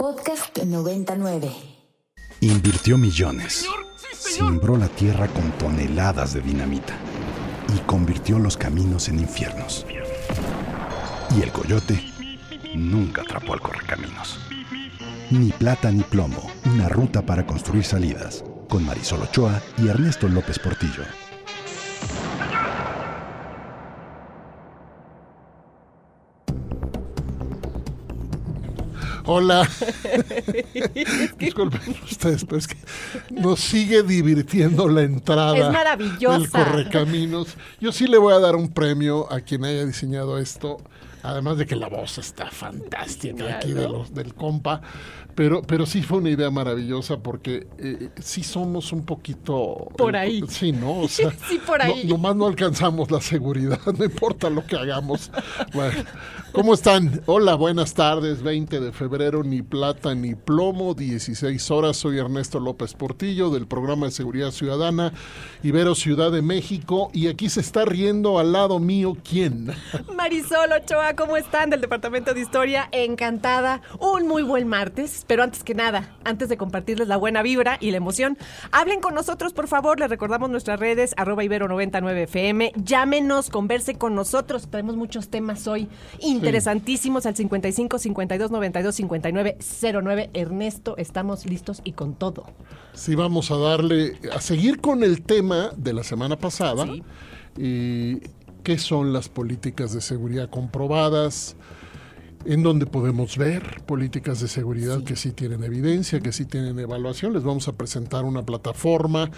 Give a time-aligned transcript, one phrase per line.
[0.00, 1.50] Podcast 99.
[2.42, 3.66] Invirtió millones.
[4.14, 6.94] Simbró la tierra con toneladas de dinamita.
[7.74, 9.84] Y convirtió los caminos en infiernos.
[11.36, 12.00] Y el coyote
[12.76, 14.38] nunca atrapó al correcaminos.
[15.32, 18.44] Ni plata ni plomo, una ruta para construir salidas.
[18.68, 21.02] Con Marisol Ochoa y Ernesto López Portillo.
[29.30, 29.68] Hola.
[31.38, 32.76] Disculpen ustedes, pero es que
[33.30, 35.54] nos sigue divirtiendo la entrada.
[35.54, 36.38] Es maravillosa.
[36.38, 37.54] Del Correcaminos.
[37.78, 40.78] Yo sí le voy a dar un premio a quien haya diseñado esto.
[41.22, 44.80] Además de que la voz está fantástica aquí de los, del compa.
[45.34, 49.88] Pero, pero sí fue una idea maravillosa porque eh, sí somos un poquito...
[49.96, 50.42] Por ahí.
[50.48, 51.02] sí, ¿no?
[51.02, 52.02] O sea, sí, por ahí.
[52.04, 55.30] No, nomás no alcanzamos la seguridad, no importa lo que hagamos.
[55.72, 56.02] Bueno,
[56.52, 57.22] ¿cómo están?
[57.26, 58.42] Hola, buenas tardes.
[58.42, 61.96] 20 de febrero, ni plata ni plomo, 16 horas.
[61.96, 65.12] Soy Ernesto López Portillo del programa de Seguridad Ciudadana
[65.62, 67.10] Ibero Ciudad de México.
[67.12, 69.72] Y aquí se está riendo al lado mío, ¿quién?
[70.16, 71.70] Marisol Ochoa, ¿cómo están?
[71.70, 73.82] Del Departamento de Historia, encantada.
[73.98, 75.24] Un muy buen martes.
[75.26, 78.38] Pero antes que nada, antes de compartirles la buena vibra y la emoción,
[78.70, 80.00] hablen con nosotros, por favor.
[80.00, 82.72] Les recordamos nuestras redes, arroba ibero99fm.
[82.76, 84.68] Llámenos, converse con nosotros.
[84.70, 85.88] Tenemos muchos temas hoy
[86.38, 89.58] interesantísimos al 55 52 92 59
[90.02, 90.30] 09.
[90.34, 92.46] Ernesto, estamos listos y con todo.
[92.94, 96.86] Sí, vamos a darle, a seguir con el tema de la semana pasada.
[96.86, 97.02] Sí.
[97.56, 98.20] Y
[98.62, 101.56] qué son las políticas de seguridad comprobadas,
[102.48, 107.34] en donde podemos ver políticas de seguridad que sí tienen evidencia, que sí tienen evaluación.
[107.34, 109.30] Les vamos a presentar una plataforma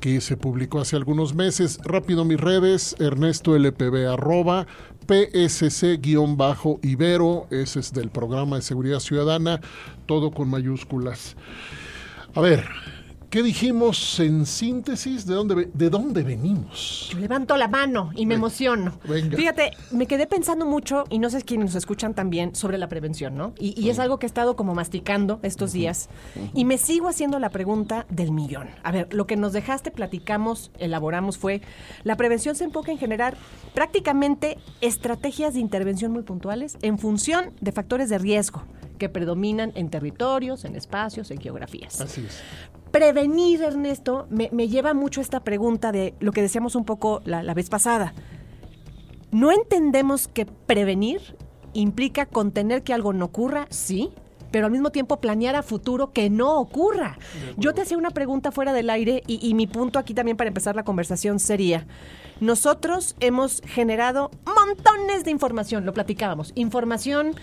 [0.00, 1.78] que se publicó hace algunos meses.
[1.82, 4.66] Rápido mis redes, Ernesto LPB arroba,
[5.06, 5.46] PSC-Ibero,
[7.50, 9.62] ese es del programa de seguridad ciudadana,
[10.04, 11.36] todo con mayúsculas.
[12.34, 12.68] A ver,
[13.32, 15.24] ¿Qué dijimos en síntesis?
[15.24, 17.08] ¿De dónde, de dónde venimos?
[17.10, 18.98] Yo levanto la mano y me emociono.
[19.08, 19.38] Venga.
[19.38, 23.34] Fíjate, me quedé pensando mucho, y no sé quiénes nos escuchan también, sobre la prevención,
[23.34, 23.54] ¿no?
[23.58, 26.10] Y, y es algo que he estado como masticando estos días.
[26.52, 28.68] Y me sigo haciendo la pregunta del millón.
[28.82, 31.62] A ver, lo que nos dejaste, platicamos, elaboramos, fue,
[32.04, 33.38] la prevención se enfoca en generar
[33.72, 38.62] prácticamente estrategias de intervención muy puntuales en función de factores de riesgo
[38.98, 41.98] que predominan en territorios, en espacios, en geografías.
[41.98, 42.42] Así es.
[42.92, 47.42] Prevenir, Ernesto, me, me lleva mucho esta pregunta de lo que decíamos un poco la,
[47.42, 48.14] la vez pasada.
[49.30, 51.36] ¿No entendemos que prevenir
[51.72, 53.66] implica contener que algo no ocurra?
[53.70, 54.10] Sí,
[54.52, 57.18] pero al mismo tiempo planear a futuro que no ocurra.
[57.56, 60.48] Yo te hacía una pregunta fuera del aire y, y, mi punto aquí también para
[60.48, 61.86] empezar la conversación sería,
[62.40, 67.34] nosotros hemos generado montones de información, lo platicábamos, información,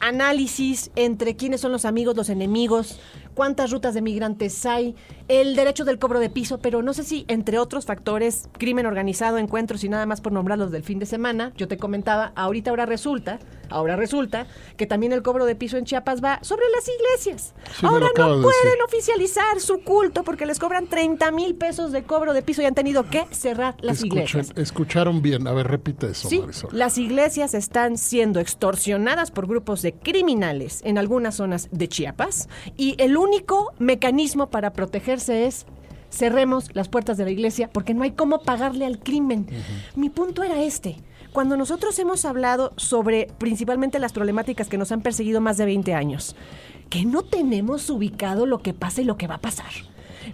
[0.00, 2.98] análisis entre quiénes son los amigos, los enemigos,
[3.34, 4.94] cuántas rutas de migrantes hay,
[5.28, 9.38] el derecho del cobro de piso, pero no sé si entre otros factores, crimen organizado,
[9.38, 12.86] encuentros y nada más por nombrarlos del fin de semana, yo te comentaba, ahorita ahora
[12.86, 13.38] resulta,
[13.70, 14.46] ahora resulta
[14.76, 17.54] que también el cobro de piso en Chiapas va sobre las iglesias.
[17.78, 18.82] Sí, ahora no de pueden decir.
[18.86, 22.74] oficializar su culto porque les cobran 30 mil pesos de cobro de piso y han
[22.74, 24.06] tenido que cerrar las Escuchen-
[24.40, 24.52] iglesias.
[24.56, 25.46] escucharon bien.
[25.48, 26.70] A ver, repite eso, Sí, Marisol.
[26.72, 32.94] las iglesias están siendo extorsionadas por grupos de criminales en algunas zonas de Chiapas y
[32.98, 35.66] el único mecanismo para protegerse es
[36.10, 39.46] cerremos las puertas de la iglesia porque no hay cómo pagarle al crimen.
[39.96, 40.96] Mi punto era este.
[41.32, 45.92] Cuando nosotros hemos hablado sobre principalmente las problemáticas que nos han perseguido más de 20
[45.92, 46.36] años,
[46.90, 49.72] que no tenemos ubicado lo que pasa y lo que va a pasar.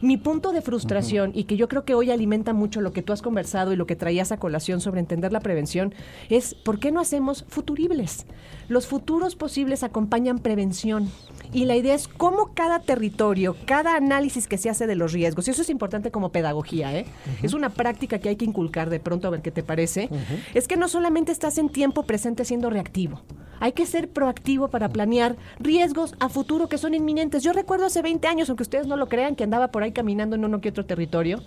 [0.03, 3.13] Mi punto de frustración y que yo creo que hoy alimenta mucho lo que tú
[3.13, 5.95] has conversado y lo que traías a colación sobre entender la prevención
[6.29, 8.27] es ¿por qué no hacemos futuribles?
[8.71, 11.11] Los futuros posibles acompañan prevención.
[11.53, 15.49] Y la idea es cómo cada territorio, cada análisis que se hace de los riesgos,
[15.49, 17.07] y eso es importante como pedagogía, ¿eh?
[17.43, 20.09] es una práctica que hay que inculcar de pronto a ver qué te parece,
[20.55, 23.21] es que no solamente estás en tiempo presente siendo reactivo,
[23.61, 27.43] hay que ser proactivo para planear riesgos a futuro que son inminentes.
[27.43, 30.35] Yo recuerdo hace 20 años, aunque ustedes no lo crean, que andaba por ahí caminando
[30.35, 31.43] en uno que otro territorio,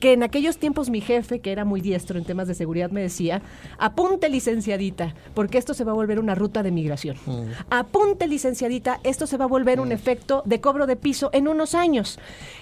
[0.00, 3.02] que en aquellos tiempos mi jefe, que era muy diestro en temas de seguridad, me
[3.02, 3.42] decía,
[3.78, 7.16] apunte licenciadita, porque esto se va a volver una ruta de migración.
[7.70, 11.74] Apunte licenciadita, esto se va a volver un efecto de cobro de piso en unos
[11.74, 12.18] años.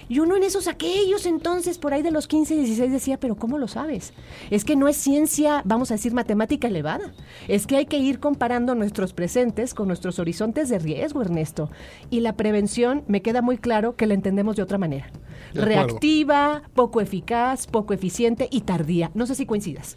[0.07, 3.35] Y uno en esos aquellos entonces, por ahí de los 15 y 16, decía, pero
[3.35, 4.13] ¿cómo lo sabes?
[4.49, 7.13] Es que no es ciencia, vamos a decir, matemática elevada.
[7.47, 11.69] Es que hay que ir comparando nuestros presentes con nuestros horizontes de riesgo, Ernesto.
[12.09, 15.11] Y la prevención, me queda muy claro que la entendemos de otra manera.
[15.53, 15.61] De.
[15.61, 19.11] Reactiva, poco eficaz, poco eficiente y tardía.
[19.13, 19.95] No sé si coincidas.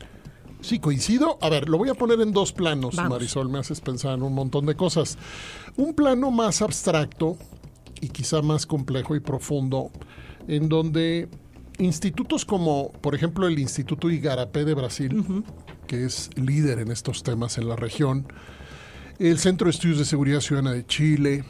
[0.62, 1.38] Sí, coincido.
[1.42, 3.10] A ver, lo voy a poner en dos planos, Vamos.
[3.10, 3.50] Marisol.
[3.50, 5.18] Me haces pensar en un montón de cosas.
[5.76, 7.36] Un plano más abstracto
[8.00, 9.90] y quizá más complejo y profundo,
[10.48, 11.28] en donde
[11.78, 15.44] institutos como, por ejemplo, el Instituto Igarapé de Brasil,
[15.86, 18.26] que es líder en estos temas en la región,
[19.18, 21.44] el Centro de Estudios de Seguridad Ciudadana de Chile,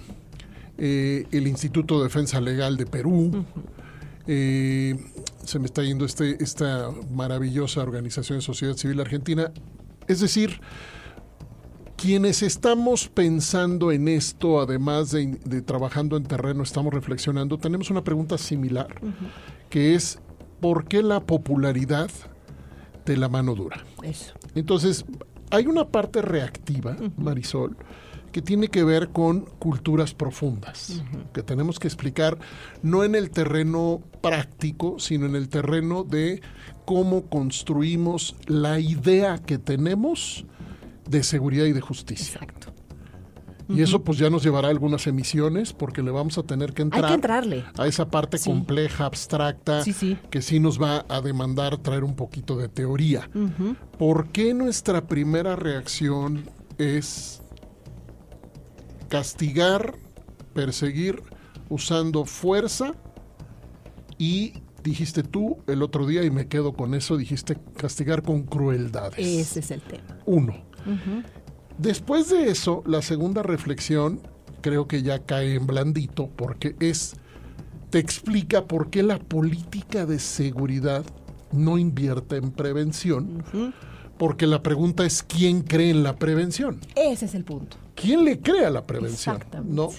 [0.78, 3.44] eh, el Instituto de Defensa Legal de Perú,
[4.26, 4.96] eh,
[5.44, 9.52] se me está yendo este, esta maravillosa organización de sociedad civil argentina.
[10.08, 10.60] Es decir,
[11.96, 18.02] quienes estamos pensando en esto, además de, de trabajando en terreno, estamos reflexionando, tenemos una
[18.02, 19.00] pregunta similar,
[19.70, 20.18] que es,
[20.60, 22.10] ¿por qué la popularidad
[23.04, 23.84] de la mano dura?
[24.02, 24.34] Eso.
[24.54, 25.04] Entonces,
[25.50, 27.76] hay una parte reactiva, Marisol,
[28.32, 31.02] que tiene que ver con culturas profundas,
[31.32, 32.38] que tenemos que explicar
[32.82, 36.40] no en el terreno práctico, sino en el terreno de
[36.84, 40.44] cómo construimos la idea que tenemos
[41.08, 42.40] de seguridad y de justicia.
[42.42, 42.68] Exacto.
[43.68, 46.82] Y eso pues ya nos llevará a algunas emisiones porque le vamos a tener que
[46.82, 47.64] entrar Hay que entrarle.
[47.78, 48.50] a esa parte Sí.
[48.50, 50.18] compleja, abstracta, Sí, sí.
[50.30, 53.30] que sí nos va a demandar traer un poquito de teoría.
[53.98, 56.44] ¿Por qué nuestra primera reacción
[56.76, 57.41] es
[59.12, 59.94] castigar,
[60.54, 61.22] perseguir
[61.68, 62.94] usando fuerza
[64.16, 69.18] y dijiste tú el otro día y me quedo con eso, dijiste castigar con crueldades.
[69.18, 70.18] Ese es el tema.
[70.24, 70.54] Uno.
[71.76, 74.22] Después de eso, la segunda reflexión
[74.62, 77.12] creo que ya cae en blandito porque es,
[77.90, 81.04] te explica por qué la política de seguridad
[81.52, 83.44] no invierte en prevención,
[84.16, 86.80] porque la pregunta es quién cree en la prevención.
[86.96, 87.81] Ese es el punto.
[87.94, 89.36] ¿Quién le cree a la prevención?
[89.36, 89.74] Exactamente.
[89.74, 89.90] ¿No?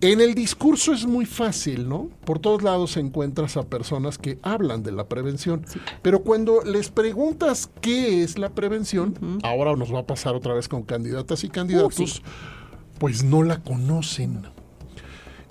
[0.00, 2.10] En el discurso es muy fácil, ¿no?
[2.26, 5.64] Por todos lados encuentras a personas que hablan de la prevención,
[6.02, 10.68] pero cuando les preguntas qué es la prevención, ahora nos va a pasar otra vez
[10.68, 12.22] con candidatas y candidatos, Uh, sí.
[12.98, 14.42] pues no la conocen.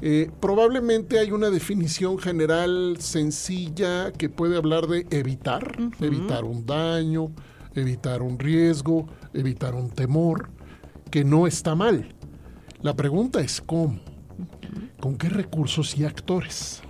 [0.02, 7.32] Eh, probablemente hay una definición general sencilla que puede hablar de evitar, evitar un daño,
[7.74, 10.50] evitar un riesgo, evitar un temor,
[11.14, 12.08] que no está mal.
[12.82, 14.00] La pregunta es cómo,
[15.00, 16.82] con qué recursos y actores.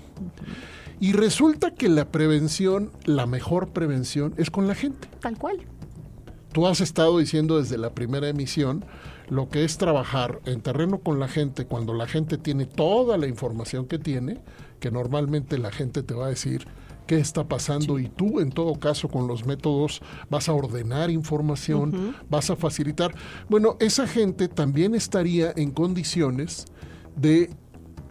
[1.01, 5.09] Y resulta que la prevención, la mejor prevención, es con la gente.
[5.19, 5.57] Tal cual.
[6.53, 8.85] Tú has estado diciendo desde la primera emisión
[9.27, 13.27] lo que es trabajar en terreno con la gente cuando la gente tiene toda la
[13.27, 14.39] información que tiene,
[14.79, 16.65] que normalmente la gente te va a decir
[17.05, 22.15] qué está pasando y tú en todo caso con los métodos vas a ordenar información,
[22.29, 23.13] vas a facilitar.
[23.49, 26.65] Bueno, esa gente también estaría en condiciones
[27.15, 27.49] de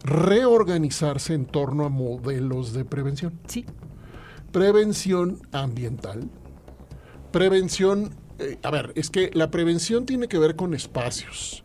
[0.03, 3.39] reorganizarse en torno a modelos de prevención.
[3.47, 3.65] Sí.
[4.51, 6.29] prevención ambiental,
[7.31, 11.63] prevención, eh, a ver, es que la prevención tiene que ver con espacios,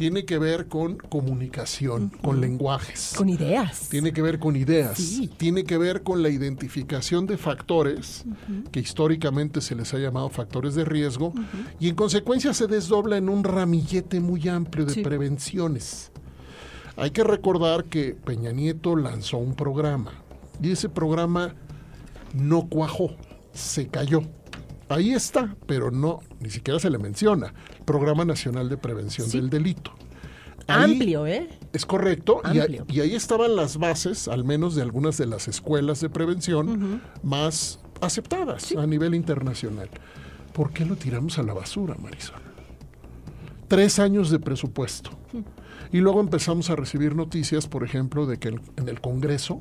[0.00, 3.90] tiene que ver con comunicación, con lenguajes, Con ideas.
[3.90, 5.28] tiene que ver con ideas, Sí.
[5.36, 8.24] tiene que ver con la identificación de factores
[8.72, 11.34] que históricamente se les ha llamado factores de riesgo
[11.78, 15.02] y en consecuencia se desdobla en un ramillete muy amplio de Sí.
[15.02, 16.12] prevenciones.
[16.96, 20.12] Hay que recordar que Peña Nieto lanzó un programa
[20.62, 21.54] y ese programa
[22.32, 23.10] no cuajó,
[23.52, 24.22] se cayó.
[24.88, 27.52] Ahí está, pero no, ni siquiera se le menciona.
[27.90, 29.38] Programa Nacional de Prevención Sí.
[29.38, 29.92] del Delito.
[30.68, 31.48] Ahí- Amplio, ¿eh?
[31.72, 32.86] es correcto, y, a- Amplio.
[32.88, 37.80] y ahí estaban las bases, al menos de algunas de las escuelas de prevención más
[38.00, 39.88] aceptadas a nivel internacional.
[40.52, 42.36] ¿Por qué lo tiramos a la basura, Marisol?
[43.66, 45.10] Tres años de presupuesto.
[45.92, 49.60] Y luego empezamos a recibir noticias, por ejemplo, de que el- en el Congreso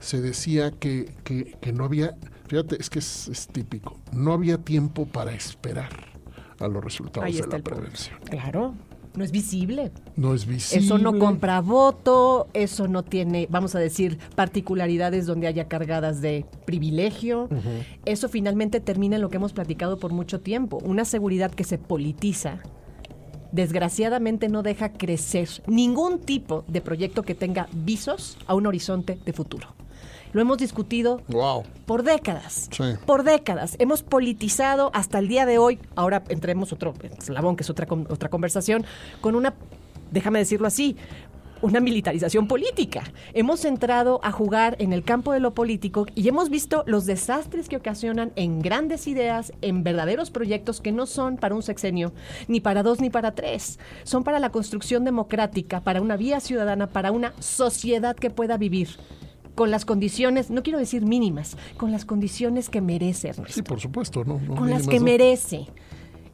[0.00, 2.16] se decía que, que- que no había,
[2.48, 6.10] fíjate, es que es, es típico, no había tiempo para esperar
[6.62, 7.80] a los resultados Ahí de la el punto.
[7.80, 8.18] prevención.
[8.24, 8.74] Claro.
[9.14, 9.92] No es visible.
[10.16, 10.86] No es visible.
[10.86, 16.46] Eso no compra voto, eso no tiene, vamos a decir, particularidades donde haya cargadas de
[16.64, 17.50] privilegio.
[18.06, 21.76] Eso finalmente termina en lo que hemos platicado por mucho tiempo, una seguridad que se
[21.76, 22.60] politiza.
[23.52, 29.32] Desgraciadamente no deja crecer ningún tipo de proyecto que tenga visos a un horizonte de
[29.34, 29.68] futuro.
[30.32, 31.64] Lo hemos discutido Wow.
[31.86, 32.68] por décadas.
[32.70, 32.84] Sí.
[33.06, 33.76] Por décadas.
[33.78, 35.78] Hemos politizado hasta el día de hoy.
[35.94, 38.84] Ahora entremos otro eslabón, que es otra, otra conversación,
[39.20, 39.54] con una,
[40.10, 40.96] déjame decirlo así,
[41.60, 43.04] una militarización política.
[43.34, 47.68] Hemos entrado a jugar en el campo de lo político y hemos visto los desastres
[47.68, 52.12] que ocasionan en grandes ideas, en verdaderos proyectos que no son para un sexenio,
[52.48, 53.78] ni para dos ni para tres.
[54.02, 58.88] Son para la construcción democrática, para una vía ciudadana, para una sociedad que pueda vivir
[59.54, 63.52] con las condiciones, no quiero decir mínimas, con las condiciones que merece, Ernesto.
[63.52, 64.40] Sí, por supuesto, ¿no?
[64.40, 65.04] no con las que no.
[65.04, 65.66] merece.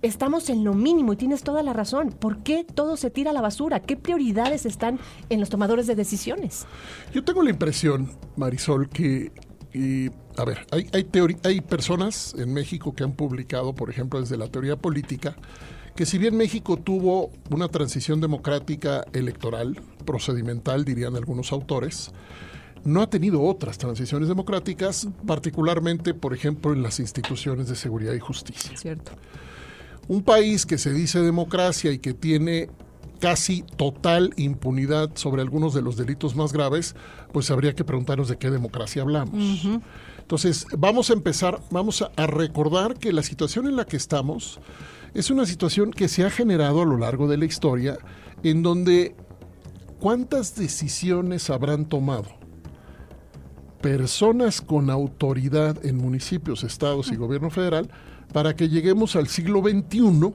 [0.01, 2.11] Estamos en lo mínimo y tienes toda la razón.
[2.11, 3.81] ¿Por qué todo se tira a la basura?
[3.81, 6.67] ¿Qué prioridades están en los tomadores de decisiones?
[7.13, 9.33] Yo tengo la impresión, Marisol, que,
[9.75, 14.21] y, a ver, hay, hay, teori- hay personas en México que han publicado, por ejemplo,
[14.21, 15.35] desde la teoría política,
[15.97, 22.13] que si bien México tuvo una transición democrática electoral, procedimental, dirían algunos autores,
[22.89, 28.19] no ha tenido otras transiciones democráticas, particularmente, por ejemplo, en las instituciones de seguridad y
[28.19, 28.77] justicia.
[28.77, 29.13] ¿Cierto?
[30.09, 32.71] Un país que se dice democracia y que tiene
[33.21, 36.95] casi total impunidad sobre algunos de los delitos más graves,
[37.33, 39.67] pues habría que preguntarnos de qué democracia hablamos.
[40.19, 44.61] Entonces, vamos a empezar, vamos a, a recordar que la situación en la que estamos
[45.15, 47.99] es una situación que se ha generado a lo largo de la historia,
[48.43, 49.15] en donde
[49.99, 52.38] cuántas decisiones habrán tomado
[53.81, 57.91] personas con autoridad en municipios, estados y gobierno federal
[58.33, 60.33] para que lleguemos al siglo XXI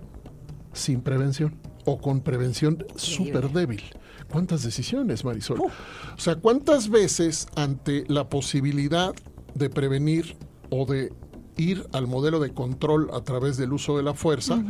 [0.74, 3.84] sin prevención o con prevención súper débil.
[4.32, 5.60] ¿Cuántas decisiones, Marisol?
[5.62, 9.14] O sea, ¿cuántas veces ante la posibilidad
[9.54, 10.36] de prevenir
[10.70, 11.14] o de
[11.58, 14.64] ir al modelo de control a través del uso de la fuerza,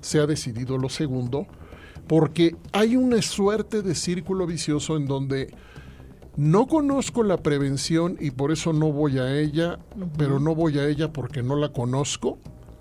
[0.00, 1.46] se ha decidido lo segundo?
[2.06, 5.52] Porque hay una suerte de círculo vicioso en donde
[6.38, 9.78] no conozco la prevención y por eso no voy a ella,
[10.16, 12.38] pero no voy a ella porque no la conozco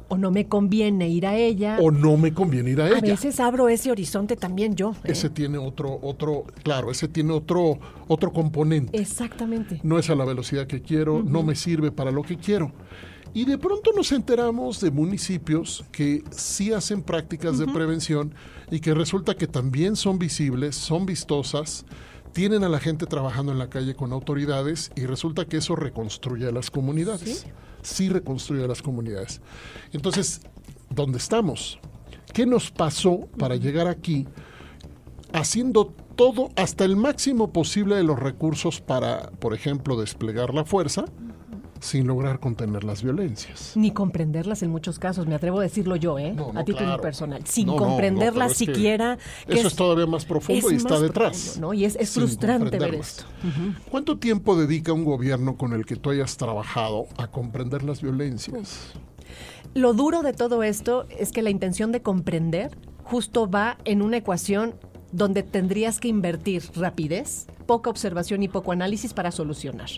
[0.09, 1.79] O no me conviene ir a ella.
[1.81, 3.01] o no me conviene ir a, a ella.
[3.01, 4.91] veces abro ese horizonte también yo.
[5.03, 5.11] ¿eh?
[5.11, 8.97] Ese tiene otro, otro, claro, ese tiene otro, otro componente.
[8.97, 9.79] Exactamente.
[9.83, 12.71] No es a la velocidad que quiero, no me sirve para lo que quiero.
[13.33, 18.33] Y de pronto nos enteramos de municipios que sí hacen prácticas de prevención
[18.71, 21.85] y que resulta que también son visibles, son vistosas,
[22.37, 26.47] tienen a la gente trabajando en la calle con autoridades y resulta que eso reconstruye
[26.47, 27.47] a las comunidades.
[27.81, 29.41] Sí, reconstruye a las comunidades.
[29.91, 30.41] Entonces,
[30.91, 31.79] ¿dónde estamos?
[32.35, 34.27] ¿Qué nos pasó para llegar aquí
[35.33, 41.05] haciendo todo hasta el máximo posible de los recursos para, por ejemplo, desplegar la fuerza
[41.79, 43.73] sin lograr contener las violencias?
[43.75, 46.33] Ni comprenderlas en muchos casos, me atrevo a decirlo yo, ¿eh?
[46.33, 47.01] No, no, a título claro.
[47.01, 47.45] personal.
[47.45, 49.17] Sin No, comprenderlas pero es que siquiera.
[49.47, 51.57] que Eso es, todavía más profundo es y está detrás.
[51.59, 51.73] ¿no?
[51.73, 53.23] Y es, frustrante ver esto.
[53.89, 58.93] ¿Cuánto tiempo dedica un gobierno con el que tú hayas trabajado a comprender las violencias?
[59.73, 62.71] Lo duro de todo esto es que la intención de comprender
[63.03, 64.75] justo va en una ecuación
[65.11, 69.89] donde tendrías que invertir rapidez, poca observación y poco análisis para solucionar.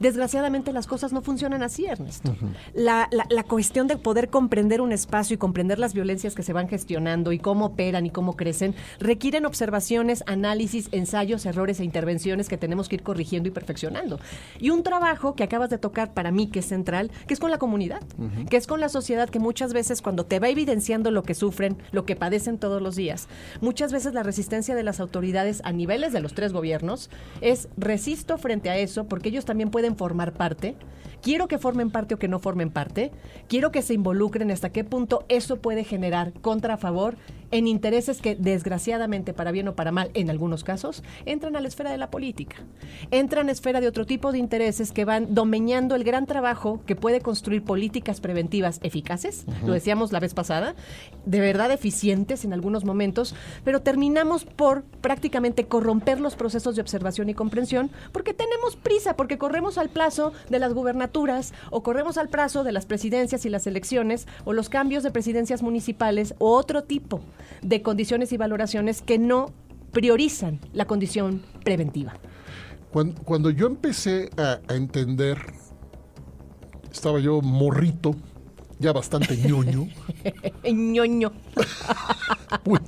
[0.00, 2.34] Desgraciadamente las cosas no funcionan así, Ernesto.
[2.74, 6.52] la, la- la cuestión de poder comprender un espacio y comprender las violencias que se
[6.52, 12.48] van gestionando y cómo operan y cómo crecen requieren observaciones, análisis, ensayos, errores e intervenciones
[12.48, 14.20] que tenemos que ir corrigiendo y perfeccionando.
[14.60, 17.50] Y un trabajo que acabas de tocar para mí que es central, que es con
[17.50, 18.00] la comunidad,
[18.48, 21.76] que es con la sociedad que muchas veces cuando te va evidenciando lo que sufren,
[21.92, 23.28] lo que padecen todos los días,
[23.60, 28.38] muchas veces la resistencia de las autoridades a niveles de los tres gobiernos es resisto
[28.38, 30.76] frente a eso porque ellos también pueden formar parte.
[31.22, 33.10] Quiero que formen parte o que no formen parte.
[33.48, 37.16] Quiero que se involucren hasta qué punto eso puede generar contra favor
[37.50, 41.68] en intereses que desgraciadamente, para bien o para mal, en algunos casos, entran a la
[41.68, 42.56] esfera de la política.
[43.10, 46.82] Entran a la esfera de otro tipo de intereses que van domeñando el gran trabajo
[46.84, 50.74] que puede construir políticas preventivas eficaces, lo decíamos la vez pasada,
[51.24, 53.34] de verdad eficientes en algunos momentos,
[53.64, 59.38] pero terminamos por prácticamente corromper los procesos de observación y comprensión porque tenemos prisa, porque
[59.38, 61.07] corremos al plazo de las gubernaturas
[61.70, 65.62] o corremos al plazo de las presidencias y las elecciones o los cambios de presidencias
[65.62, 67.20] municipales o otro tipo
[67.62, 69.52] de condiciones y valoraciones que no
[69.92, 72.14] priorizan la condición preventiva.
[72.92, 75.38] Cuando, cuando yo empecé a, a entender,
[76.90, 78.14] estaba yo morrito,
[78.78, 79.88] ya bastante ñoño,
[80.72, 81.32] ñoño,
[82.64, 82.78] uy,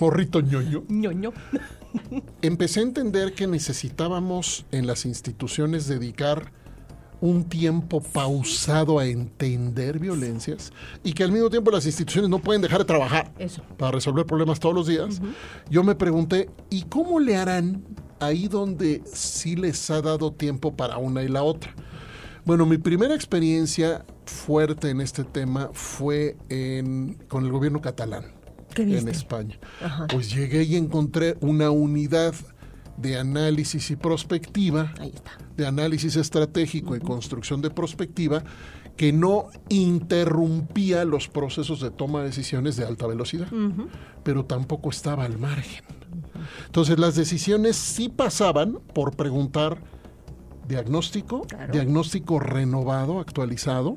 [0.00, 1.32] morrito ñoño, ñoño.
[2.42, 6.52] empecé a entender que necesitábamos en las instituciones dedicar
[7.22, 10.72] un tiempo pausado a entender violencias
[11.04, 13.62] y que al mismo tiempo las instituciones no pueden dejar de trabajar Eso.
[13.78, 15.22] para resolver problemas todos los días.
[15.70, 17.84] Yo me pregunté, ¿y cómo le harán
[18.18, 21.72] ahí donde sí les ha dado tiempo para una y la otra?
[22.44, 28.24] Bueno, mi primera experiencia fuerte en este tema fue en, con el gobierno catalán
[28.74, 29.06] ¿Qué en?
[29.06, 29.60] España.
[30.10, 32.34] Pues llegué y encontré una unidad
[32.96, 35.32] de análisis y prospectiva, Ahí está.
[35.56, 38.44] de análisis estratégico y construcción de prospectiva,
[38.96, 43.48] que no interrumpía los procesos de toma de decisiones de alta velocidad,
[44.22, 45.82] pero tampoco estaba al margen.
[46.66, 49.78] Entonces las decisiones sí pasaban por preguntar
[50.68, 51.72] diagnóstico, Claro.
[51.72, 53.94] diagnóstico renovado, actualizado,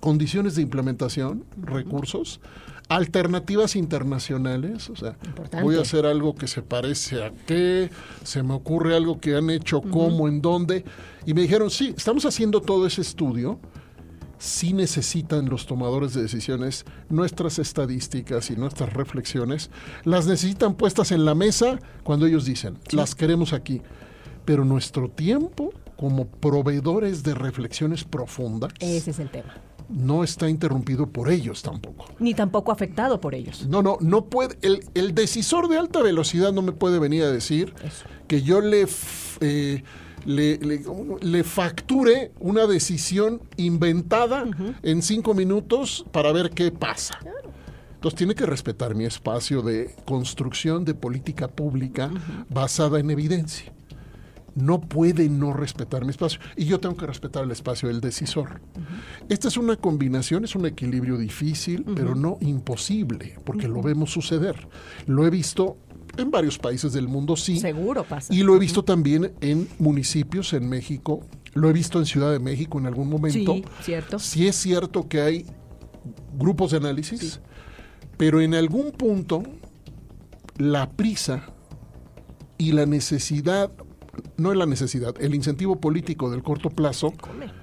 [0.00, 2.40] condiciones de implementación, recursos,
[2.88, 5.62] alternativas internacionales, o sea, Importante.
[5.62, 7.90] voy a hacer algo que se parece a qué,
[8.22, 10.84] se me ocurre algo que han hecho, cómo, en dónde,
[11.26, 13.58] y me dijeron, sí, estamos haciendo todo ese estudio,
[14.38, 19.70] sí necesitan los tomadores de decisiones nuestras estadísticas y nuestras reflexiones,
[20.04, 23.80] las necesitan puestas en la mesa cuando ellos dicen, las queremos aquí,
[24.44, 29.54] pero nuestro tiempo como proveedores de reflexiones profundas Ese es el tema.
[29.88, 32.06] No está interrumpido por ellos tampoco.
[32.18, 33.66] Ni tampoco afectado por ellos.
[33.68, 34.56] No, no, no puede.
[34.62, 38.04] El, el decisor de alta velocidad no me puede venir a decir Eso.
[38.26, 38.86] que yo le,
[39.40, 39.82] eh,
[40.24, 40.82] le, le-
[41.20, 44.44] le facture una decisión inventada
[44.82, 47.18] en cinco minutos para ver qué pasa.
[47.94, 52.10] Entonces tiene que respetar mi espacio de construcción de política pública
[52.50, 53.72] basada en evidencia.
[54.54, 56.40] No puede no respetar mi espacio.
[56.56, 58.60] Y yo tengo que respetar el espacio del decisor.
[59.28, 64.68] Esta es una combinación, es un equilibrio difícil, pero no imposible, porque lo vemos suceder.
[65.06, 65.76] Lo he visto
[66.16, 67.58] en varios países del mundo, sí.
[67.58, 68.32] Seguro pasa.
[68.32, 71.26] Y lo he visto también en municipios en México.
[71.54, 73.54] Lo he visto en Ciudad de México en algún momento.
[73.54, 74.18] Sí, cierto.
[74.18, 75.46] Sí es cierto que hay
[76.36, 77.40] grupos de análisis,
[78.16, 79.42] pero en algún punto
[80.56, 81.46] la prisa
[82.58, 83.72] y la necesidad,
[84.36, 87.12] no es la necesidad, el incentivo político del corto plazo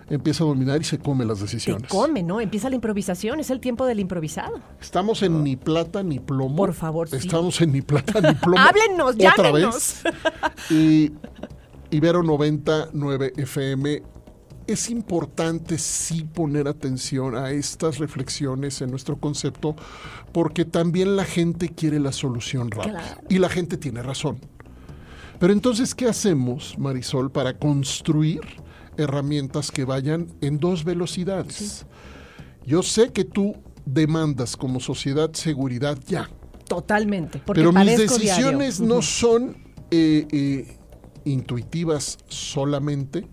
[0.10, 1.90] empieza a dominar y se come las Se decisiones.
[1.90, 2.42] come, ¿no?
[2.42, 4.60] Empieza la improvisación, es el tiempo del improvisado.
[4.80, 6.56] Estamos en ni plata ni plomo.
[6.56, 7.18] Por favor, sí.
[7.18, 8.58] Estamos en ni plata ni plomo.
[8.68, 10.02] Háblennos, otra llámenos.
[10.04, 10.14] vez.
[10.70, 11.12] Y
[11.92, 14.04] Ibero 99 FM.
[14.68, 19.76] Es importante sí poner atención a estas reflexiones en nuestro concepto
[20.32, 23.00] porque también la gente quiere la solución rápida.
[23.02, 23.22] Claro.
[23.28, 24.38] Y la gente tiene razón.
[25.42, 28.42] Pero entonces, ¿qué hacemos, Marisol, para construir
[28.96, 31.86] herramientas que vayan en dos velocidades?
[32.66, 33.56] Yo sé que tú
[33.86, 36.30] demandas como sociedad seguridad ya,
[36.72, 37.42] Totalmente.
[37.46, 38.08] Porque pero mis diario.
[38.08, 39.58] decisiones no son
[39.92, 40.78] eh, eh,
[41.26, 43.28] intuitivas solamente,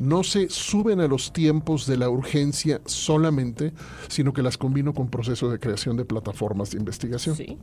[0.00, 3.72] no se suben a los tiempos de la urgencia solamente,
[4.08, 7.36] sino que las combino con procesos de creación de plataformas de investigación.
[7.36, 7.56] Sí.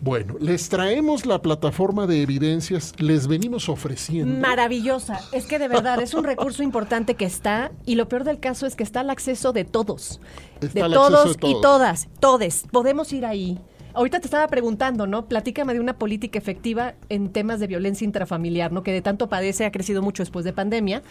[0.00, 4.40] Bueno, les traemos la plataforma de evidencias, les venimos ofreciendo.
[4.40, 5.20] Maravillosa.
[5.32, 8.66] Es que de verdad es un recurso importante que está y lo peor del caso
[8.66, 10.20] es que está al acceso de todos.
[10.60, 11.62] De todos, de y todos.
[11.62, 12.08] todas.
[12.20, 12.64] Todes.
[12.70, 13.58] Podemos ir ahí.
[13.98, 15.26] Ahorita te estaba preguntando, ¿no?
[15.26, 18.84] Platícame de una política efectiva en temas de violencia intrafamiliar, ¿no?
[18.84, 21.02] Que de tanto padece, ha crecido mucho después de pandemia.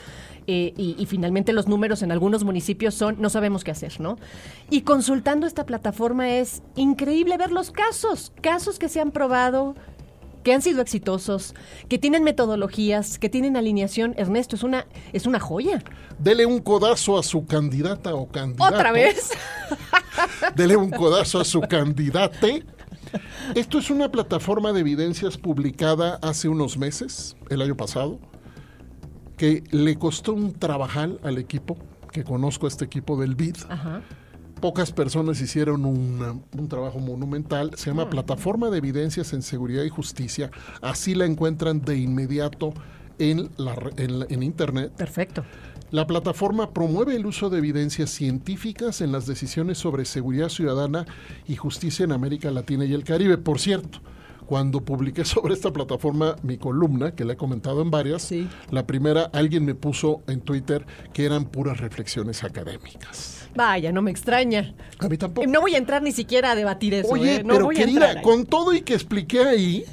[0.47, 4.17] eh, y, y finalmente los números en algunos municipios son, no sabemos qué hacer, ¿no?
[4.69, 9.75] Y consultando esta plataforma es increíble ver los casos, casos que se han probado,
[10.47, 11.55] que han sido exitosos,
[11.89, 14.13] que tienen metodologías, que tienen alineación.
[14.15, 15.83] Ernesto, es una, es una joya.
[16.19, 18.73] Dele un codazo a su candidata o candidato.
[18.73, 19.31] ¿Otra vez?
[20.55, 22.63] Dele un codazo a su candidate.
[23.55, 28.19] Esto es una plataforma de evidencias publicada hace unos meses, el año pasado,
[29.37, 31.77] que le costó un trabajal al equipo,
[32.11, 33.55] que conozco a este equipo del BID.
[33.69, 34.01] Ajá.
[34.61, 37.71] Pocas personas hicieron una- un trabajo monumental.
[37.75, 40.49] Se llama Plataforma de Evidencias en Seguridad y Justicia.
[40.81, 42.73] Así la encuentran de inmediato
[43.19, 44.93] en, la re- en la- en Internet.
[44.97, 45.43] Perfecto.
[45.89, 51.05] La plataforma promueve el uso de evidencias científicas en las decisiones sobre seguridad ciudadana
[51.47, 53.37] y justicia en América Latina y el Caribe.
[53.37, 53.99] Por cierto,
[54.45, 58.49] cuando publiqué sobre esta plataforma mi columna, que la he comentado en varias, Sí.
[58.69, 63.46] la primera alguien me puso en Twitter que eran puras reflexiones académicas.
[63.55, 64.73] Vaya, no me extraña.
[64.99, 65.47] A mí tampoco.
[65.47, 67.09] No voy a entrar ni siquiera a debatir eso.
[67.09, 67.43] Oye, ¿eh?
[67.43, 68.21] No pero voy a querida, ahí.
[68.21, 69.85] con todo y que expliqué ahí,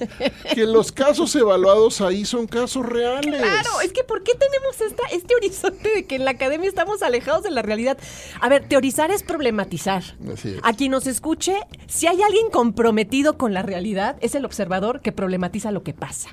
[0.54, 3.40] que los casos evaluados ahí son casos reales.
[3.40, 7.02] Claro, es que ¿por qué tenemos esta, este horizonte de que en la academia estamos
[7.02, 7.98] alejados de la realidad?
[8.40, 10.02] A ver, teorizar es problematizar.
[10.32, 10.60] Así es.
[10.62, 15.12] A quien nos escuche, si hay alguien comprometido con la realidad, es el observador que
[15.12, 16.30] problematiza lo que pasa.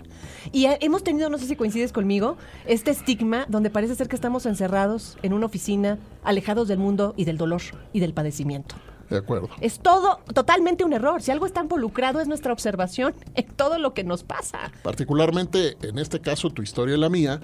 [0.52, 4.16] Y eh, hemos tenido, no sé si coincides conmigo, este estigma donde parece ser que
[4.16, 7.62] estamos encerrados en una oficina, alejados del mundo y del dolor
[7.94, 8.76] y del padecimiento.
[9.10, 9.50] De acuerdo.
[9.60, 11.22] Es todo totalmente un error.
[11.22, 14.72] Si algo está involucrado es nuestra observación en todo lo que nos pasa.
[14.84, 17.42] Particularmente en este caso, tu historia y la mía,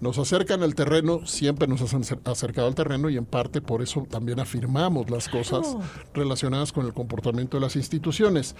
[0.00, 3.82] nos acercan al terreno, siempre nos han acer- acercado al terreno y en parte por
[3.82, 5.76] eso también afirmamos las cosas
[6.14, 8.54] relacionadas con el comportamiento de las instituciones.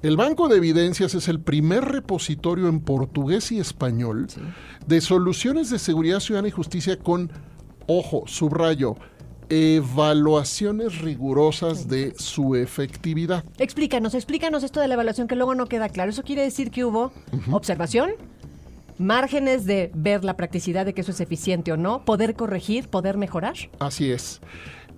[0.00, 4.28] El Banco de Evidencias es el primer repositorio en portugués y español
[4.86, 7.30] de soluciones de seguridad ciudadana y justicia con,
[7.88, 8.96] ojo, subrayo,
[9.48, 13.44] evaluaciones rigurosas de su efectividad.
[13.58, 16.10] Explícanos, explícanos esto de la evaluación que luego no queda claro.
[16.10, 17.12] ¿Eso quiere decir que hubo
[17.50, 18.10] observación,
[18.98, 23.16] márgenes de ver la practicidad de que eso es eficiente o no, poder corregir, poder
[23.16, 23.54] mejorar.
[23.78, 24.40] Así es.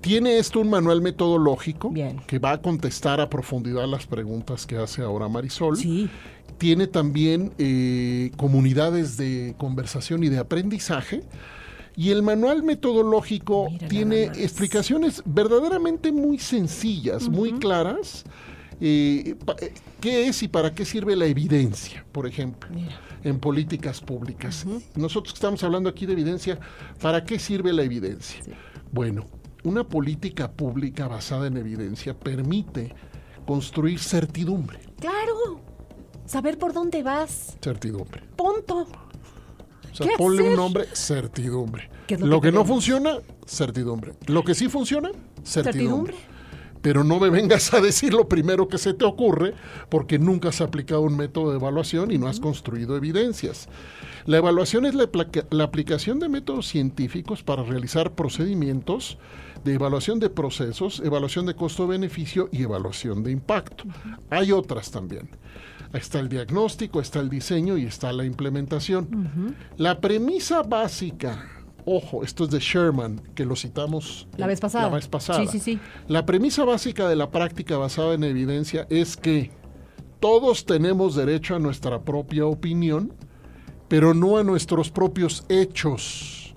[0.00, 2.20] Tiene esto un manual metodológico Bien.
[2.26, 5.76] que va a contestar a profundidad las preguntas que hace ahora Marisol.
[5.76, 6.08] Sí.
[6.56, 11.22] Tiene también eh, comunidades de conversación y de aprendizaje.
[12.00, 18.24] Y el manual metodológico Mira tiene explicaciones verdaderamente muy sencillas, muy claras.
[18.80, 22.70] eh, eh, ¿Qué es y para qué sirve la evidencia, por ejemplo?
[22.74, 22.98] Mira.
[23.22, 24.64] en políticas públicas.
[24.96, 26.58] Nosotros que estamos hablando aquí de evidencia,
[27.02, 28.40] ¿para qué sirve la evidencia?
[28.92, 29.26] Bueno,
[29.62, 32.94] una política pública basada en evidencia permite
[33.46, 34.78] construir certidumbre.
[34.98, 35.60] Claro.
[36.24, 37.58] Saber por dónde vas.
[37.62, 38.22] Certidumbre.
[38.36, 38.86] Punto.
[39.92, 40.50] O sea, ¿Qué ponle hacer?
[40.52, 41.89] un nombre, certidumbre.
[42.10, 44.14] ¿Qué es lo lo que que, no funciona, certidumbre.
[44.26, 45.10] Lo que sí funciona,
[45.44, 46.14] certidumbre.
[46.14, 46.14] Certidumbre.
[46.82, 49.54] Pero no me vengas a decir lo primero que se te ocurre,
[49.88, 53.68] porque nunca has aplicado un método de evaluación y no has construido evidencias.
[54.26, 59.16] La evaluación es la aplicación de métodos científicos para realizar procedimientos
[59.62, 63.84] de evaluación de procesos, evaluación de costo-beneficio y evaluación de impacto.
[64.30, 65.28] Hay otras también.
[65.92, 69.54] Está el diagnóstico, está el diseño y está la implementación.
[69.76, 74.88] La premisa básica, ojo, esto es de Sherman, que lo citamos La vez pasada.
[74.88, 75.40] La vez pasada.
[75.40, 75.80] Sí, sí, sí.
[76.08, 79.50] La premisa básica de la práctica basada en evidencia es que
[80.20, 83.12] todos tenemos derecho a nuestra propia opinión,
[83.88, 86.54] pero no a nuestros propios hechos.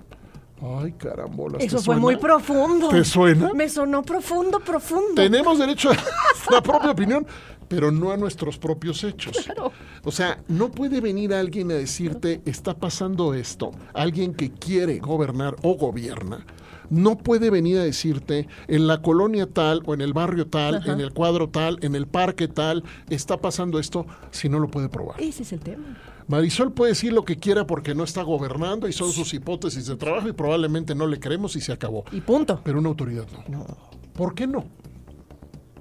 [0.62, 1.58] Ay, carambolas.
[1.58, 2.00] ¿te Eso fue suena?
[2.00, 2.88] muy profundo.
[2.88, 3.52] ¿Te suena?
[3.52, 5.14] Me sonó profundo, profundo.
[5.14, 5.94] Tenemos derecho a
[6.32, 7.26] nuestra propia opinión,
[7.68, 9.36] pero no a nuestros propios hechos.
[9.44, 9.72] Claro.
[10.04, 15.56] O sea, no puede venir alguien a decirte, está pasando esto, alguien que quiere gobernar
[15.62, 16.44] o gobierna.
[16.90, 20.92] No puede venir a decirte, en la colonia tal o en el barrio tal, Ajá.
[20.92, 24.88] en el cuadro tal, en el parque tal, está pasando esto, si no lo puede
[24.88, 25.20] probar.
[25.20, 25.96] Ese es el tema.
[26.26, 29.96] Marisol puede decir lo que quiera porque no está gobernando y son sus hipótesis de
[29.96, 32.04] trabajo y probablemente no le creemos y se acabó.
[32.12, 32.60] Y punto.
[32.64, 33.66] Pero una autoridad no.
[34.14, 34.64] ¿Por qué no?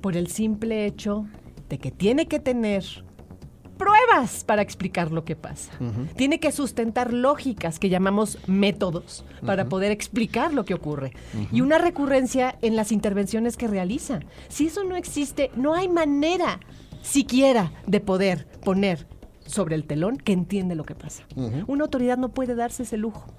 [0.02, 1.26] Por el simple hecho
[1.74, 2.84] de que tiene que tener
[3.80, 5.72] pruebas para explicar lo que pasa.
[6.16, 11.14] Tiene que sustentar lógicas que llamamos métodos para poder explicar lo que ocurre.
[11.52, 14.20] Y una recurrencia en las intervenciones que realiza.
[14.50, 16.60] Si eso no existe, no hay manera
[17.02, 19.08] siquiera de poder poner
[19.48, 21.24] sobre el telón que entiende lo que pasa.
[21.66, 23.34] Una autoridad no puede darse ese lujo.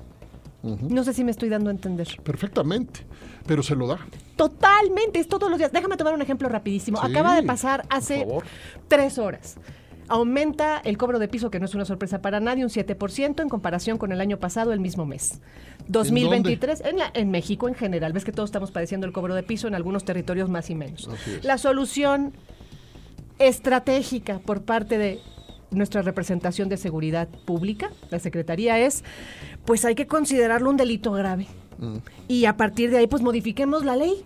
[0.64, 2.08] No sé si me estoy dando a entender.
[2.24, 3.06] Perfectamente,
[3.46, 4.00] pero se lo da.
[4.36, 5.72] Totalmente, es todos los días.
[5.72, 6.98] Déjame tomar un ejemplo rapidísimo.
[7.00, 8.26] Sí, Acaba de pasar hace
[8.88, 9.56] tres horas.
[10.06, 13.48] Aumenta el cobro de piso, que no es una sorpresa para nadie, un 7% en
[13.48, 15.40] comparación con el año pasado, el mismo mes.
[15.88, 18.12] 2023, en, la- en México en general.
[18.12, 21.08] Ves que todos estamos padeciendo el cobro de piso en algunos territorios más y menos.
[21.42, 22.34] La solución
[23.38, 25.20] estratégica por parte de
[25.70, 29.02] nuestra representación de seguridad pública, la Secretaría, es,
[29.64, 31.46] pues hay que considerarlo un delito grave.
[32.28, 34.22] Y a partir de ahí, pues modifiquemos la ley.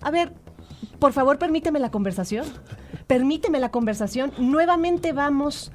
[0.00, 0.32] A ver,
[0.98, 2.46] por favor, permíteme la conversación.
[3.06, 4.32] Permíteme la conversación.
[4.38, 5.72] Nuevamente vamos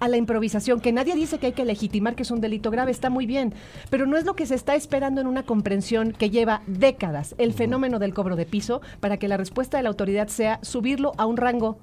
[0.00, 2.90] a la improvisación, que nadie dice que hay que legitimar que es un delito grave,
[2.90, 3.54] está muy bien,
[3.90, 7.52] pero no es lo que se está esperando en una comprensión que lleva décadas el
[7.52, 11.26] fenómeno del cobro de piso para que la respuesta de la autoridad sea subirlo a
[11.26, 11.78] un rango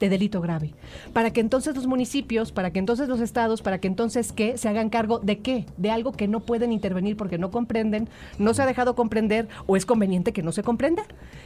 [0.00, 0.74] de delito grave.
[1.12, 4.68] Para que entonces los municipios, para que entonces los estados, para que entonces qué, se
[4.68, 8.62] hagan cargo de qué, de algo que no pueden intervenir porque no comprenden, no se
[8.62, 11.04] ha dejado comprender o es conveniente que no se comprenda.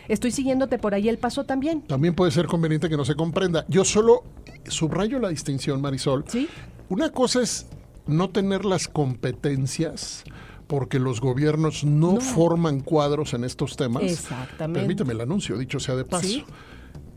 [0.09, 1.83] Estoy siguiéndote por ahí el paso también.
[1.83, 3.65] También puede ser conveniente que no se comprenda.
[3.69, 4.25] Yo solo
[4.67, 6.25] subrayo la distinción, Marisol.
[6.29, 6.49] ¿Sí?
[6.89, 7.67] Una cosa es
[8.07, 10.25] no tener las competencias
[10.67, 12.21] porque los gobiernos no, No.
[12.21, 14.03] forman cuadros en estos temas.
[14.05, 14.81] Exactamente.
[14.81, 16.27] Permíteme el anuncio, dicho sea de paso.
[16.27, 16.45] Sí.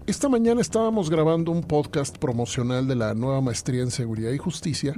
[0.05, 4.93] Esta mañana estábamos grabando un podcast promocional de la nueva maestría en Seguridad y Justicia.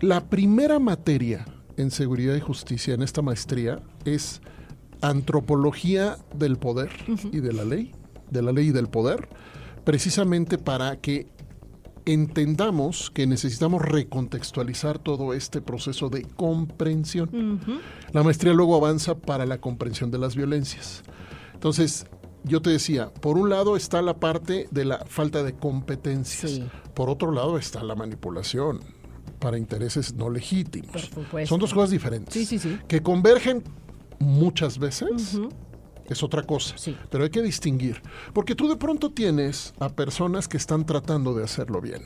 [0.00, 1.44] La primera materia
[1.76, 4.40] en Seguridad y Justicia en esta maestría es
[5.00, 6.90] antropología del poder
[7.32, 7.90] y de la ley,
[8.30, 9.28] de la ley y del poder,
[9.82, 11.26] precisamente para que
[12.06, 17.60] entendamos que necesitamos recontextualizar todo este proceso de comprensión.
[18.12, 21.02] La maestría luego avanza para la comprensión de las violencias.
[21.54, 22.06] Entonces,
[22.44, 26.64] yo te decía, por un lado está la parte de la falta de competencias, Sí.
[26.94, 28.80] por otro lado está la manipulación
[29.38, 30.90] para intereses no legítimos.
[30.92, 31.48] Por supuesto.
[31.48, 32.32] Son dos cosas diferentes.
[32.34, 32.78] Sí, sí, sí.
[32.88, 33.62] Que convergen
[34.18, 35.38] muchas veces,
[36.08, 36.76] es otra cosa.
[36.76, 36.96] Sí.
[37.10, 38.02] Pero hay que distinguir.
[38.32, 42.02] Porque tú de pronto tienes a personas que están tratando de hacerlo bien,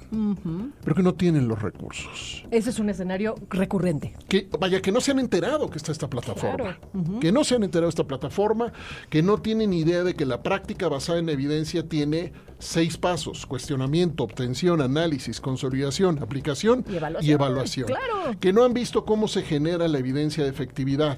[0.83, 2.45] pero que no tienen los recursos.
[2.51, 4.15] Ese es un escenario recurrente.
[4.29, 6.79] Que, vaya, que no se han enterado que está esta plataforma.
[6.79, 7.21] Claro.
[7.21, 8.73] Que no se han enterado de esta plataforma,
[9.11, 14.25] que no tienen idea de que la práctica basada en evidencia tiene seis pasos: cuestionamiento,
[14.25, 17.31] obtención, análisis, consolidación, aplicación Y evaluación.
[17.31, 17.87] y evaluación.
[17.87, 18.39] Claro.
[18.41, 21.17] Que no han visto cómo se genera la evidencia de efectividad,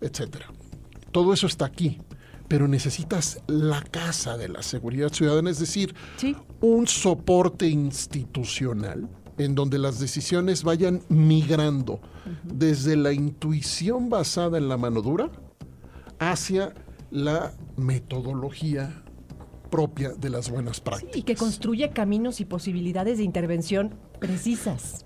[0.00, 0.46] etcétera.
[1.12, 2.00] Todo eso está aquí.
[2.48, 6.34] Pero necesitas la casa de la seguridad ciudadana, es decir, Sí.
[6.60, 12.00] un soporte institucional en donde las decisiones vayan migrando
[12.42, 15.30] desde la intuición basada en la mano dura
[16.18, 16.74] hacia
[17.10, 19.02] la metodología
[19.70, 21.16] propia de las buenas prácticas.
[21.16, 25.04] Y que construye caminos y posibilidades de intervención precisas.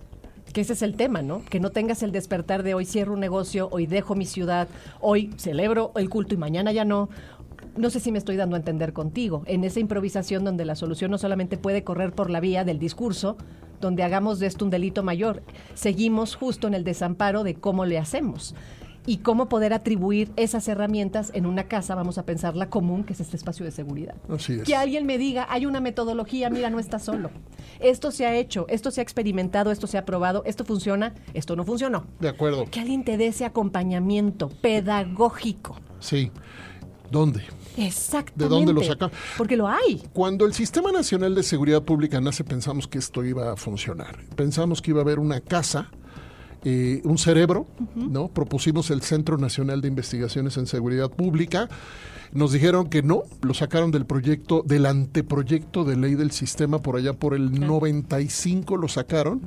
[0.52, 1.42] Que ese es el tema, ¿no?
[1.44, 4.68] Que no tengas el despertar de hoy cierro un negocio, hoy dejo mi ciudad,
[5.00, 7.08] hoy celebro el culto y mañana ya no.
[7.76, 11.10] No sé si me estoy dando a entender contigo, en esa improvisación donde la solución
[11.10, 13.38] no solamente puede correr por la vía del discurso,
[13.80, 15.42] donde hagamos de esto un delito mayor,
[15.74, 18.54] seguimos justo en el desamparo de cómo le hacemos
[19.06, 23.20] y cómo poder atribuir esas herramientas en una casa, vamos a pensarla común, que es
[23.20, 24.14] este espacio de seguridad.
[24.28, 24.62] Así es.
[24.62, 27.30] Que alguien me diga, hay una metodología, mira, no está solo.
[27.80, 31.56] Esto se ha hecho, esto se ha experimentado, esto se ha probado, esto funciona, esto
[31.56, 32.06] no funcionó.
[32.20, 32.66] De acuerdo.
[32.70, 35.76] Que alguien te dé ese acompañamiento pedagógico.
[35.98, 36.30] Sí.
[37.10, 37.42] ¿Dónde?
[37.76, 38.44] Exactamente.
[38.44, 39.10] ¿De dónde lo saca?
[39.36, 40.02] Porque lo hay.
[40.12, 44.18] Cuando el Sistema Nacional de Seguridad Pública nace, pensamos que esto iba a funcionar.
[44.36, 45.90] Pensamos que iba a haber una casa,
[46.64, 48.28] eh, un cerebro, ¿no?
[48.28, 51.68] Propusimos el Centro Nacional de Investigaciones en Seguridad Pública.
[52.32, 56.96] Nos dijeron que no, lo sacaron del proyecto, del anteproyecto de ley del sistema por
[56.96, 59.42] allá por el 95 lo sacaron.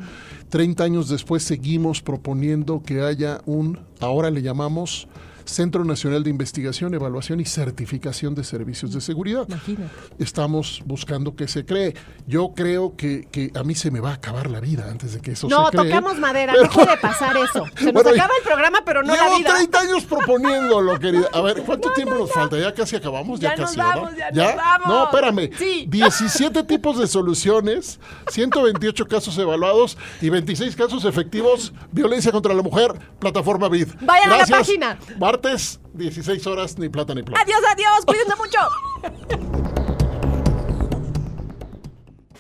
[0.50, 5.08] 30 años después seguimos proponiendo que haya un, ahora le llamamos
[5.46, 9.46] Centro Nacional de Investigación, Evaluación y Certificación de Servicios de Seguridad.
[9.48, 9.92] Imagínate.
[10.20, 11.94] Estamos buscando que se cree.
[12.28, 15.22] Yo creo que, que a mí se me va a acabar la vida antes de
[15.22, 15.90] que eso No, se cree.
[15.90, 17.66] tocamos madera, Pero- no puede pasar eso.
[17.78, 19.54] Se nos Bueno, acaba el programa, pero no Llevo la vida.
[19.56, 21.28] 30 años proponiéndolo, querida.
[21.34, 22.58] A ver, ¿cuánto tiempo nos falta?
[22.58, 24.30] Ya casi acabamos, ya, Ya nos casi, vamos, ¿verdad?
[24.34, 24.88] ya nos vamos.
[24.88, 25.50] No, espérame.
[25.58, 25.86] Sí.
[25.88, 31.74] 17 tipos de soluciones, 128 casos evaluados y 26 casos efectivos.
[31.92, 33.88] Violencia contra la mujer, plataforma BID.
[34.02, 34.60] Vayan a la Gracias.
[34.60, 34.98] página.
[35.36, 37.42] Martes, 16 horas, ni plata ni plata.
[37.42, 38.58] Adiós, adiós, cuídense mucho.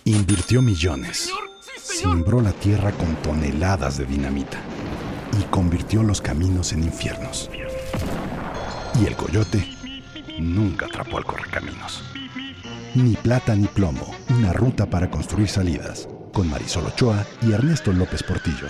[0.05, 1.29] Invirtió millones.
[1.77, 4.59] Simbró la tierra con toneladas de dinamita.
[5.37, 7.49] Y convirtió los caminos en infiernos.
[9.01, 9.67] Y el coyote
[10.39, 12.01] nunca atrapó al correcaminos.
[12.93, 16.07] Ni plata ni plomo, una ruta para construir salidas.
[16.31, 18.69] Con Marisol Ochoa y Ernesto López Portillo.